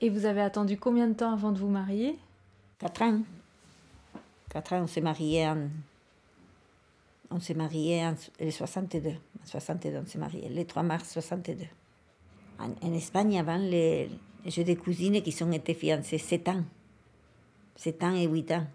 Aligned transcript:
Et 0.00 0.08
vous 0.08 0.24
avez 0.24 0.40
attendu 0.40 0.78
combien 0.78 1.08
de 1.08 1.14
temps 1.14 1.32
avant 1.32 1.52
de 1.52 1.58
vous 1.58 1.68
marier? 1.68 2.18
Quatre 2.78 3.02
ans. 3.02 3.20
Quatre 4.48 4.72
ans, 4.72 4.82
on 4.82 4.86
s'est 4.86 5.02
mariés 5.02 5.46
en. 5.46 5.68
On 7.30 7.38
s'est 7.38 7.54
mariés 7.54 8.04
en 8.06 8.14
le 8.40 8.50
62. 8.50 9.10
En 9.10 9.46
62, 9.46 9.98
on 10.02 10.06
s'est 10.06 10.18
mariés. 10.18 10.48
Le 10.48 10.64
3 10.64 10.82
mars 10.82 11.12
62. 11.12 11.64
En, 12.58 12.92
Espagne, 12.92 13.38
avant, 13.38 13.56
les, 13.56 14.10
j'ai 14.46 14.64
des 14.64 14.76
cousines 14.76 15.22
qui 15.22 15.32
sont 15.32 15.52
été 15.52 15.74
fiancées 15.74 16.18
7 16.18 16.48
ans. 16.48 16.64
7 17.76 18.02
ans 18.02 18.14
et 18.14 18.26
8 18.26 18.52
ans. 18.52 18.66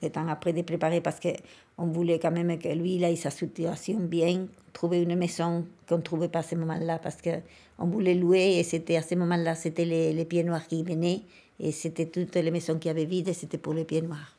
7 0.00 0.16
ans 0.18 0.28
après 0.28 0.52
de 0.52 0.62
préparer 0.62 1.00
parce 1.00 1.18
qu'on 1.20 1.86
voulait 1.86 2.18
quand 2.18 2.30
même 2.30 2.58
que 2.58 2.68
lui, 2.68 2.96
il 2.96 3.04
ait 3.04 3.16
sa 3.16 3.30
situation 3.30 3.98
bien, 3.98 4.46
trouver 4.72 5.02
une 5.02 5.16
maison 5.16 5.64
qu'on 5.88 5.96
ne 5.98 6.02
trouvait 6.02 6.28
pas 6.28 6.40
à 6.40 6.42
ce 6.42 6.54
moment-là 6.54 6.98
parce 6.98 7.18
qu'on 7.22 7.86
voulait 7.86 8.14
louer 8.14 8.58
et 8.58 8.62
c'était 8.62 8.96
à 8.96 9.02
ce 9.02 9.14
moment-là, 9.14 9.54
c'était 9.54 9.84
les, 9.84 10.12
les 10.12 10.24
pieds 10.24 10.44
noirs 10.44 10.66
qui 10.66 10.82
venaient 10.82 11.22
et 11.58 11.72
c'était 11.72 12.06
toutes 12.06 12.34
les 12.34 12.50
maisons 12.50 12.78
qui 12.78 12.88
avaient 12.88 13.06
vide 13.06 13.32
c'était 13.32 13.58
pour 13.58 13.72
les 13.74 13.84
pieds 13.84 14.02
noirs. 14.02 14.36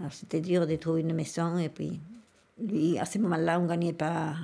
Alors 0.00 0.12
c'était 0.12 0.40
dur 0.40 0.66
de 0.66 0.76
trouver 0.76 1.02
une 1.02 1.12
maison 1.12 1.58
et 1.58 1.68
puis 1.68 2.00
lui, 2.60 2.98
à 2.98 3.04
ce 3.04 3.18
moment-là, 3.18 3.58
on 3.60 3.64
ne 3.64 3.68
gagnait 3.68 3.92
pas 3.92 4.34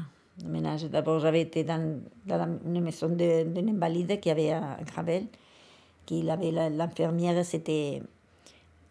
le 0.42 0.48
ménage. 0.48 0.84
D'abord, 0.84 1.20
j'avais 1.20 1.42
été 1.42 1.64
dans, 1.64 2.00
dans 2.26 2.58
une 2.66 2.80
maison 2.80 3.08
d'un 3.08 3.68
invalide 3.68 4.20
qui 4.20 4.30
avait 4.30 4.52
à 4.52 4.78
Gravel, 4.84 5.26
qui 6.06 6.28
avait 6.28 6.50
l'infirmière, 6.50 7.44
c'était 7.44 8.02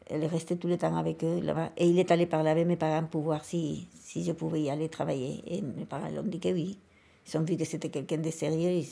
elle 0.10 0.26
restait 0.26 0.56
tout 0.56 0.68
le 0.68 0.78
temps 0.78 0.96
avec 0.96 1.24
eux 1.24 1.40
là-bas. 1.42 1.72
Et 1.78 1.88
il 1.88 1.98
est 2.00 2.12
allé 2.12 2.26
parler 2.26 2.50
avec 2.50 2.68
mes 2.68 2.76
parents 2.76 3.06
pour 3.06 3.22
voir 3.22 3.44
si, 3.46 3.88
si 4.02 4.24
je 4.24 4.32
pouvais 4.32 4.62
y 4.62 4.70
aller 4.70 4.90
travailler. 4.90 5.44
Et 5.48 5.62
mes 5.62 5.86
parents 5.86 6.10
ont 6.18 6.24
dit 6.24 6.40
que 6.40 6.50
oui. 6.50 6.78
Ils 7.28 7.38
ont 7.38 7.44
vu 7.44 7.56
que 7.56 7.66
c'était 7.66 7.90
quelqu'un 7.90 8.18
de 8.18 8.30
sérieux. 8.30 8.84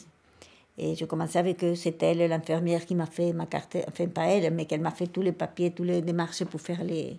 Et 0.78 0.96
je 0.96 1.06
commençais 1.06 1.40
avec 1.40 1.64
eux. 1.64 1.76
C'était 1.76 2.08
elle, 2.08 2.30
l'infirmière, 2.30 2.86
qui 2.86 2.96
m'a 2.96 3.06
fait 3.06 3.34
ma 3.34 3.46
carte. 3.46 3.78
Enfin, 3.88 4.08
pas 4.08 4.28
elle, 4.28 4.54
mais 4.54 4.66
qu'elle 4.66 4.82
m'a 4.82 4.92
fait 4.92 5.08
tous 5.08 5.22
les 5.22 5.34
papiers, 5.34 5.72
toutes 5.72 5.88
les 5.88 6.02
démarches 6.02 6.46
pour 6.46 6.62
faire 6.62 6.84
les, 6.84 7.18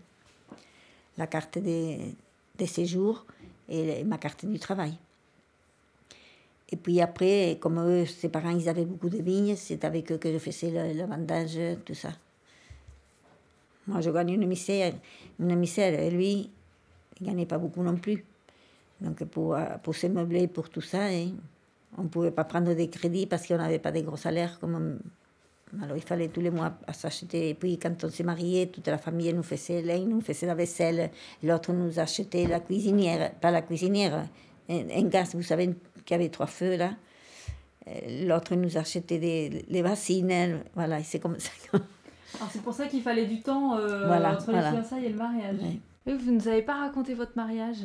la 1.18 1.26
carte 1.26 1.58
de, 1.58 1.96
de 2.58 2.66
séjour 2.66 3.26
et 3.68 4.04
ma 4.04 4.18
carte 4.18 4.46
du 4.46 4.58
travail. 4.58 4.94
Et 6.70 6.76
puis 6.76 7.02
après, 7.02 7.58
comme 7.60 7.78
eux, 7.80 8.06
ses 8.06 8.30
parents, 8.30 8.56
ils 8.56 8.68
avaient 8.68 8.86
beaucoup 8.86 9.10
de 9.10 9.18
vignes, 9.18 9.56
c'est 9.56 9.84
avec 9.84 10.10
eux 10.10 10.16
que 10.16 10.32
je 10.32 10.38
faisais 10.38 10.70
le, 10.70 10.98
le 10.98 11.06
vendage, 11.06 11.58
tout 11.84 11.94
ça. 11.94 12.12
Moi, 13.86 14.00
je 14.00 14.10
gagne 14.10 14.30
une 14.30 14.46
misère, 14.46 14.94
une 15.40 15.56
misère, 15.56 15.98
et 15.98 16.10
lui, 16.10 16.50
il 17.20 17.22
ne 17.22 17.28
gagnait 17.28 17.46
pas 17.46 17.58
beaucoup 17.58 17.82
non 17.82 17.96
plus. 17.96 18.24
Donc, 19.00 19.24
pour, 19.24 19.56
pour 19.82 19.94
se 19.96 20.06
meubler, 20.06 20.46
pour 20.46 20.68
tout 20.70 20.80
ça, 20.80 21.06
hein, 21.06 21.30
on 21.98 22.04
ne 22.04 22.08
pouvait 22.08 22.30
pas 22.30 22.44
prendre 22.44 22.72
des 22.74 22.88
crédits 22.88 23.26
parce 23.26 23.46
qu'on 23.46 23.56
n'avait 23.56 23.80
pas 23.80 23.92
de 23.92 24.00
gros 24.00 24.16
salaires. 24.16 24.58
Comme 24.60 25.00
alors, 25.82 25.96
il 25.96 26.02
fallait 26.02 26.28
tous 26.28 26.40
les 26.40 26.50
mois 26.50 26.74
s'acheter. 26.92 27.48
Et 27.50 27.54
puis, 27.54 27.78
quand 27.78 28.04
on 28.04 28.08
s'est 28.08 28.22
marié, 28.22 28.68
toute 28.68 28.86
la 28.86 28.98
famille 28.98 29.32
nous 29.32 29.42
faisait 29.42 29.82
l'un, 29.82 30.04
nous 30.04 30.20
faisait 30.20 30.46
la 30.46 30.54
vaisselle. 30.54 31.10
L'autre 31.42 31.72
nous 31.72 31.98
achetait 31.98 32.46
la 32.46 32.60
cuisinière, 32.60 33.32
pas 33.40 33.50
la 33.50 33.62
cuisinière, 33.62 34.28
un, 34.68 34.90
un 34.90 35.02
gaz, 35.04 35.34
vous 35.34 35.42
savez, 35.42 35.70
qui 36.04 36.14
avait 36.14 36.28
trois 36.28 36.46
feux 36.46 36.76
là. 36.76 36.94
L'autre 38.24 38.54
nous 38.54 38.76
achetait 38.76 39.18
des, 39.18 39.64
les 39.68 39.82
bassines. 39.82 40.60
Voilà, 40.74 41.02
c'est 41.02 41.18
comme 41.18 41.38
ça. 41.38 41.50
C'est 42.50 42.62
pour 42.62 42.74
ça 42.74 42.86
qu'il 42.86 43.02
fallait 43.02 43.26
du 43.26 43.40
temps 43.40 43.76
euh, 43.76 44.06
voilà, 44.06 44.32
entre 44.32 44.44
voilà. 44.44 44.70
les 44.70 44.76
fiançailles 44.76 45.06
et 45.06 45.08
le 45.10 45.16
mariage. 45.16 45.58
Vous 46.06 46.12
ne 46.12 46.38
nous 46.38 46.48
avez 46.48 46.62
pas 46.62 46.76
raconté 46.76 47.14
votre 47.14 47.32
mariage? 47.36 47.84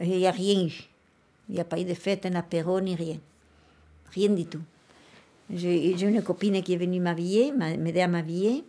Il 0.00 0.08
n'y 0.08 0.26
a 0.26 0.30
rien 0.30 0.66
eu. 0.66 0.88
Il 1.48 1.54
n'y 1.54 1.60
a 1.60 1.64
pas 1.64 1.80
eu 1.80 1.84
de 1.84 1.94
fête, 1.94 2.26
un 2.26 2.34
apéro, 2.34 2.80
ni 2.80 2.94
rien. 2.94 3.16
Rien 4.12 4.30
du 4.30 4.44
tout. 4.44 4.60
J'ai 5.50 5.92
une 6.02 6.22
copine 6.22 6.62
qui 6.62 6.74
est 6.74 6.76
venue 6.76 7.00
m'habiller, 7.00 7.52
m'aider 7.52 8.02
à 8.02 8.08
m'habiller. 8.08 8.64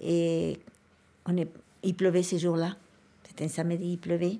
Et 0.00 0.58
on 1.26 1.36
est, 1.36 1.48
il 1.82 1.94
pleuvait 1.94 2.22
ces 2.22 2.38
jours-là. 2.38 2.76
C'était 3.24 3.44
un 3.44 3.48
samedi, 3.48 3.92
il 3.92 3.98
pleuvait. 3.98 4.38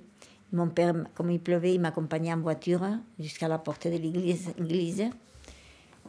Mon 0.52 0.68
père, 0.68 0.94
comme 1.14 1.30
il 1.30 1.40
pleuvait, 1.40 1.74
il 1.74 1.80
m'accompagnait 1.80 2.32
en 2.32 2.40
voiture 2.40 2.82
jusqu'à 3.18 3.48
la 3.48 3.58
porte 3.58 3.86
de 3.86 3.96
l'église. 3.96 5.10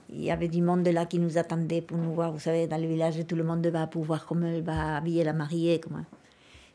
Il 0.10 0.24
y 0.24 0.32
avait 0.32 0.48
du 0.48 0.62
monde 0.62 0.88
là 0.88 1.06
qui 1.06 1.20
nous 1.20 1.38
attendait 1.38 1.82
pour 1.82 1.98
nous 1.98 2.14
voir. 2.14 2.32
Vous 2.32 2.40
savez, 2.40 2.68
dans 2.68 2.78
le 2.78 2.88
village, 2.88 3.16
tout 3.28 3.36
le 3.36 3.44
monde 3.44 3.66
va 3.68 3.88
pour 3.88 4.04
voir 4.04 4.26
comment 4.26 4.48
elle 4.48 4.64
va 4.64 4.98
habiller 4.98 5.24
la 5.24 5.34
mariée. 5.34 5.80
Comment... 5.80 6.04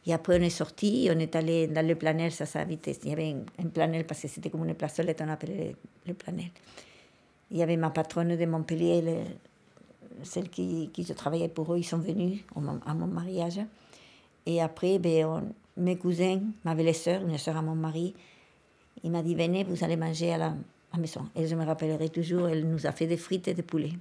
Et 0.06 0.12
après, 0.12 0.38
on 0.38 0.42
est 0.42 0.50
sorti, 0.50 1.08
on 1.14 1.18
est 1.18 1.36
allé 1.36 1.66
dans 1.66 1.86
le 1.86 1.94
planel, 1.94 2.32
ça 2.32 2.46
s'habitait. 2.46 2.96
Il 3.04 3.10
y 3.10 3.12
avait 3.12 3.36
un, 3.58 3.66
planel 3.66 4.06
parce 4.06 4.22
que 4.22 4.28
c'était 4.28 4.50
comme 4.50 4.66
une 4.66 4.74
placelette, 4.74 5.20
on 5.24 5.28
appelait 5.28 5.68
le, 5.68 5.76
le 6.06 6.14
planel. 6.14 6.50
Il 7.50 7.58
y 7.58 7.62
avait 7.62 7.76
ma 7.76 7.90
patronne 7.90 8.36
de 8.36 8.46
Montpellier, 8.46 9.02
le, 9.02 9.14
celle 10.22 10.48
qui, 10.48 10.90
qui 10.92 11.04
je 11.04 11.12
travaillais 11.12 11.48
pour 11.48 11.72
eux, 11.72 11.78
ils 11.78 11.84
sont 11.84 11.98
venus 11.98 12.40
à 12.86 12.94
mon 12.94 13.06
mariage. 13.06 13.60
Et 14.46 14.60
après, 14.60 14.98
ben, 14.98 15.52
mes 15.76 15.96
cousins, 15.96 16.40
ma 16.64 16.74
belle-sœur, 16.74 17.22
une 17.22 17.38
sœur 17.38 17.56
à 17.56 17.62
mon 17.62 17.74
mari, 17.74 18.14
il 19.04 19.10
m'a 19.10 19.22
dit 19.22 19.34
Venez, 19.34 19.64
vous 19.64 19.84
allez 19.84 19.96
manger 19.96 20.32
à 20.32 20.38
la, 20.38 20.54
la 20.92 20.98
maison. 20.98 21.28
Et 21.34 21.46
je 21.46 21.54
me 21.54 21.64
rappellerai 21.64 22.08
toujours, 22.08 22.48
elle 22.48 22.68
nous 22.68 22.86
a 22.86 22.92
fait 22.92 23.06
des 23.06 23.16
frites 23.16 23.48
et 23.48 23.54
des 23.54 23.62
poulets. 23.62 23.92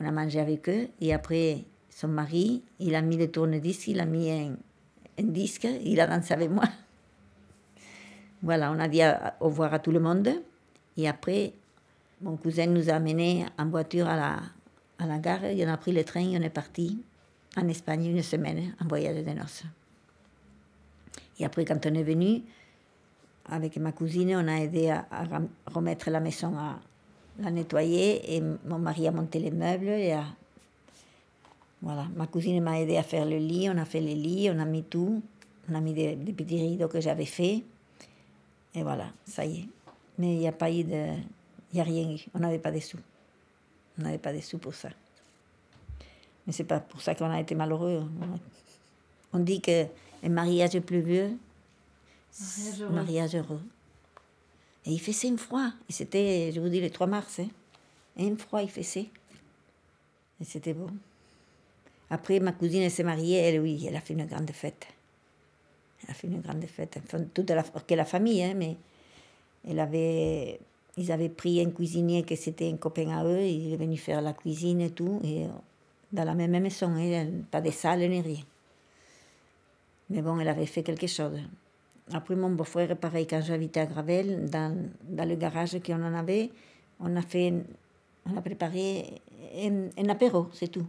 On 0.00 0.06
a 0.06 0.10
mangé 0.10 0.40
avec 0.40 0.68
eux. 0.68 0.88
Et 1.00 1.12
après, 1.12 1.64
son 1.90 2.08
mari, 2.08 2.62
il 2.78 2.94
a 2.94 3.02
mis 3.02 3.16
le 3.16 3.30
tourne-disque, 3.30 3.88
il 3.88 4.00
a 4.00 4.06
mis 4.06 4.30
un, 4.30 4.54
disque, 5.18 5.66
il 5.84 6.00
a 6.00 6.06
dansé 6.06 6.34
avec 6.34 6.50
moi. 6.50 6.64
Voilà, 8.40 8.70
on 8.70 8.78
a 8.78 8.86
dit 8.86 9.00
au 9.40 9.46
revoir 9.46 9.74
à 9.74 9.80
tout 9.80 9.90
le 9.90 9.98
monde. 9.98 10.28
Et 10.96 11.08
après, 11.08 11.54
mon 12.20 12.36
cousin 12.36 12.66
nous 12.66 12.88
a 12.88 12.92
amenés 12.92 13.44
en 13.58 13.66
voiture 13.66 14.06
à 14.08 14.14
la, 14.14 14.40
à 15.00 15.06
la 15.08 15.18
gare. 15.18 15.40
On 15.42 15.68
a 15.68 15.76
pris 15.76 15.90
le 15.90 16.04
train 16.04 16.20
et 16.20 16.38
on 16.38 16.42
est 16.42 16.48
parti 16.48 17.02
en 17.56 17.66
Espagne 17.66 18.06
une 18.06 18.22
semaine 18.22 18.74
en 18.80 18.86
voyage 18.86 19.24
de 19.24 19.30
noces. 19.32 19.64
Et 21.40 21.44
après, 21.44 21.64
quand 21.64 21.84
on 21.86 21.94
est 21.94 22.02
venu, 22.04 22.42
avec 23.50 23.76
ma 23.78 23.92
cousine, 23.92 24.34
on 24.36 24.48
a 24.48 24.60
aidé 24.60 24.90
à, 24.90 25.06
à 25.10 25.26
remettre 25.66 26.10
la 26.10 26.20
maison, 26.20 26.56
à 26.56 26.78
la 27.40 27.50
nettoyer, 27.50 28.36
et 28.36 28.40
mon 28.40 28.78
mari 28.78 29.06
a 29.08 29.12
monté 29.12 29.38
les 29.38 29.50
meubles. 29.50 29.88
Et 29.88 30.12
a... 30.12 30.24
Voilà, 31.80 32.06
ma 32.16 32.26
cousine 32.26 32.62
m'a 32.62 32.80
aidé 32.80 32.96
à 32.96 33.02
faire 33.02 33.24
le 33.24 33.38
lit, 33.38 33.68
on 33.70 33.78
a 33.78 33.84
fait 33.84 34.00
le 34.00 34.12
lit, 34.12 34.50
on 34.50 34.58
a 34.58 34.64
mis 34.64 34.82
tout, 34.82 35.22
on 35.70 35.74
a 35.74 35.80
mis 35.80 35.92
des, 35.92 36.16
des 36.16 36.32
petits 36.32 36.60
rideaux 36.60 36.88
que 36.88 37.00
j'avais 37.00 37.24
faits. 37.24 37.62
Et 38.74 38.82
voilà, 38.82 39.06
ça 39.24 39.44
y 39.44 39.60
est. 39.60 39.68
Mais 40.18 40.34
il 40.34 40.38
n'y 40.40 40.48
a 40.48 40.52
pas 40.52 40.70
eu 40.70 40.84
de. 40.84 41.12
Il 41.72 41.74
n'y 41.74 41.80
a 41.80 41.84
rien 41.84 42.10
eu. 42.10 42.24
On 42.34 42.38
n'avait 42.40 42.58
pas 42.58 42.72
de 42.72 42.80
sous. 42.80 42.98
On 43.98 44.02
n'avait 44.02 44.18
pas 44.18 44.32
de 44.32 44.40
sous 44.40 44.58
pour 44.58 44.74
ça. 44.74 44.88
Mais 46.46 46.52
c'est 46.52 46.64
pas 46.64 46.80
pour 46.80 47.00
ça 47.00 47.14
qu'on 47.14 47.30
a 47.30 47.40
été 47.40 47.54
malheureux. 47.54 48.02
On 49.32 49.38
dit 49.38 49.60
que 49.60 49.84
un 50.24 50.28
mariage 50.30 50.78
pluvieux, 50.80 51.36
mariage 52.90 53.36
heureux. 53.36 53.62
Et 54.86 54.92
il 54.92 55.00
faisait 55.00 55.28
un 55.28 55.36
froid. 55.36 55.70
Et 55.88 55.92
c'était, 55.92 56.52
je 56.52 56.60
vous 56.60 56.68
dis, 56.68 56.80
le 56.80 56.90
3 56.90 57.06
mars. 57.06 57.40
Hein. 57.40 57.48
Un 58.18 58.36
froid, 58.36 58.62
il 58.62 58.70
faisait. 58.70 59.08
Et 60.40 60.44
c'était 60.44 60.72
beau. 60.72 60.88
Après, 62.10 62.40
ma 62.40 62.52
cousine 62.52 62.88
s'est 62.88 63.02
mariée, 63.02 63.36
elle, 63.36 63.60
oui, 63.60 63.84
elle 63.86 63.96
a 63.96 64.00
fait 64.00 64.14
une 64.14 64.26
grande 64.26 64.50
fête. 64.52 64.86
Elle 66.02 66.10
a 66.10 66.14
fait 66.14 66.26
une 66.26 66.40
grande 66.40 66.64
fête. 66.64 66.98
Enfin, 67.04 67.24
toute 67.34 67.50
la, 67.50 67.62
que 67.62 67.94
la 67.94 68.04
famille, 68.04 68.42
hein, 68.42 68.54
mais 68.56 68.76
elle 69.68 69.80
avait, 69.80 70.58
ils 70.96 71.12
avaient 71.12 71.28
pris 71.28 71.60
un 71.60 71.70
cuisinier 71.70 72.22
qui 72.22 72.36
c'était 72.36 72.70
un 72.70 72.76
copain 72.76 73.10
à 73.10 73.24
eux, 73.24 73.42
il 73.42 73.74
est 73.74 73.76
venu 73.76 73.98
faire 73.98 74.22
la 74.22 74.32
cuisine 74.32 74.80
et 74.80 74.90
tout, 74.90 75.20
et 75.22 75.46
dans 76.12 76.24
la 76.24 76.34
même 76.34 76.58
maison, 76.62 76.94
hein, 76.96 77.26
pas 77.50 77.60
de 77.60 77.70
salle 77.70 78.08
ni 78.08 78.20
rien. 78.20 78.42
Mais 80.08 80.22
bon, 80.22 80.40
elle 80.40 80.48
avait 80.48 80.66
fait 80.66 80.82
quelque 80.82 81.06
chose. 81.06 81.38
Après, 82.12 82.34
mon 82.34 82.50
beau-frère, 82.50 82.96
pareil, 82.96 83.26
quand 83.26 83.40
j'habitais 83.42 83.80
à 83.80 83.86
Gravel, 83.86 84.48
dans, 84.48 84.74
dans 85.02 85.28
le 85.28 85.34
garage 85.36 85.78
qu'on 85.84 86.02
en 86.02 86.14
avait, 86.14 86.50
on 87.00 87.14
a 87.16 87.22
fait, 87.22 87.52
on 88.26 88.36
a 88.36 88.40
préparé 88.40 89.20
un, 89.56 89.88
un 89.96 90.08
apéro, 90.08 90.48
c'est 90.52 90.68
tout. 90.68 90.86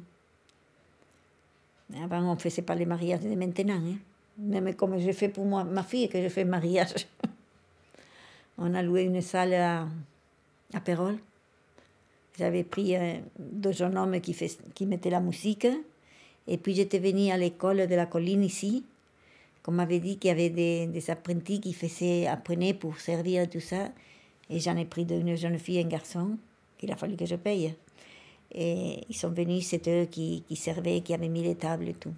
Avant, 2.02 2.22
on 2.22 2.36
ne 2.36 2.40
faisait 2.40 2.62
pas 2.62 2.76
les 2.76 2.86
mariages 2.86 3.22
de 3.22 3.36
maintenant. 3.36 3.74
Hein. 3.74 3.98
Même 4.38 4.74
comme 4.76 4.98
j'ai 5.00 5.14
fait 5.14 5.30
pour 5.30 5.46
moi, 5.46 5.64
ma 5.64 5.84
fille, 5.84 6.08
que 6.08 6.22
je 6.22 6.30
fais 6.30 6.46
mariage. 6.46 7.08
on 8.58 8.74
a 8.74 8.82
loué 8.82 9.04
une 9.04 9.22
salle 9.22 9.54
à, 9.54 9.88
à. 10.74 10.80
J'avais 12.38 12.64
pris 12.64 12.96
deux 13.38 13.74
jeunes 13.74 13.98
hommes 13.98 14.22
qui, 14.22 14.34
fait, 14.34 14.58
qui 14.74 14.86
mettaient 14.86 15.10
la 15.10 15.20
musique. 15.20 15.68
Et 16.48 16.58
puis 16.58 16.74
j'étais 16.74 17.00
venue 17.00 17.32
à 17.32 17.38
l'école 17.38 17.88
de 17.88 17.96
la 17.96 18.06
colline 18.06 18.44
ici. 18.44 18.86
Comme 19.62 19.76
m'avait 19.76 20.00
dit 20.00 20.18
qu'il 20.18 20.30
y 20.30 20.32
avait 20.32 20.50
des, 20.50 20.88
des, 20.88 21.10
apprentis 21.10 21.60
qui 21.60 21.74
faisaient, 21.74 22.28
apprenaient 22.28 22.74
pour 22.74 23.00
servir 23.00 23.50
tout 23.50 23.60
ça. 23.60 23.90
Et 24.50 24.60
j'en 24.60 24.78
ai 24.78 24.86
pris 24.86 25.06
d'une 25.06 25.36
jeune 25.36 25.60
fille 25.60 25.78
et 25.78 25.84
un 25.84 25.88
garçon 25.88 26.38
qu'il 26.78 26.92
a 26.92 26.96
fallu 26.96 27.16
que 27.16 27.26
je 27.26 27.36
paye. 27.36 27.76
Et 28.54 29.02
ils 29.10 29.16
sont 29.16 29.30
venus, 29.30 29.68
c'est 29.68 29.88
eux 29.88 30.06
qui, 30.06 30.44
qui 30.48 30.56
servaient, 30.56 31.02
qui 31.02 31.14
avaient 31.14 31.30
mis 31.30 31.44
les 31.44 31.56
tables 31.56 31.90
et 31.90 31.94
tout. 31.94 32.14